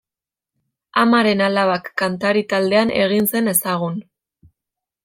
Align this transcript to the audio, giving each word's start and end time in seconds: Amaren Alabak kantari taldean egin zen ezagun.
Amaren 1.01 1.43
Alabak 1.49 1.91
kantari 2.03 2.45
taldean 2.55 2.95
egin 3.05 3.31
zen 3.35 3.53
ezagun. 3.57 4.03